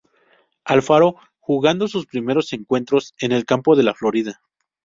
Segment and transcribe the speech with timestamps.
[0.65, 4.41] Alfaro, jugando sus primeros encuentros en el campo de La Florida.